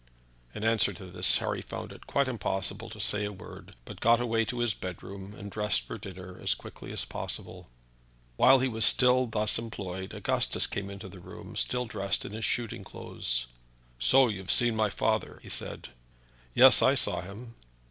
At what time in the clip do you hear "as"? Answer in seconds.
6.41-6.55, 6.91-7.05